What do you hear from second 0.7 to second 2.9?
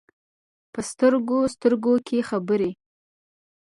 په سترګو، سترګو کې خبرې،